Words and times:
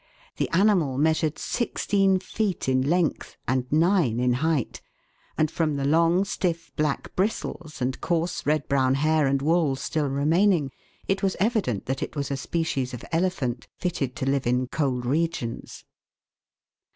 The 0.37 0.49
animal 0.49 0.97
measured 0.97 1.37
sixteen 1.37 2.17
feet 2.17 2.67
in 2.67 2.81
length 2.81 3.37
and 3.47 3.71
nine 3.71 4.19
in 4.19 4.33
height, 4.33 4.81
and 5.37 5.51
from 5.51 5.75
the 5.75 5.85
long, 5.85 6.25
stiff, 6.25 6.71
black 6.75 7.15
bristles 7.15 7.83
and 7.83 8.01
coarse 8.01 8.43
red 8.43 8.67
brown 8.67 8.95
hair 8.95 9.27
and 9.27 9.43
wool 9.43 9.75
still 9.75 10.07
remaining, 10.09 10.71
it 11.07 11.21
was 11.21 11.37
evident 11.39 11.85
that 11.85 12.01
it 12.01 12.15
was 12.15 12.31
a 12.31 12.35
species 12.37 12.95
of 12.95 13.05
elephant 13.11 13.67
fitted 13.77 14.15
to 14.15 14.25
live 14.25 14.47
in 14.47 14.65
cold 14.65 15.05
regions. 15.05 15.85